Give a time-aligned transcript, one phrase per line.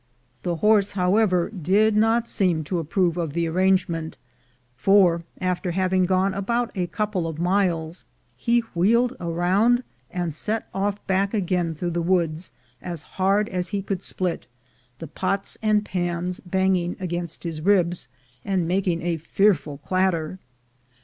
[0.41, 4.17] The horse, however, did not seem to approve of the arrangement,
[4.75, 10.97] for, after having gone about a couple of miles, he wheeled round, and set ofi
[11.05, 12.51] back again through the woods
[12.81, 14.47] as hard as he could split,
[14.97, 18.07] the pots and pans banging against his ribs,
[18.43, 20.39] and making a fearful clatter.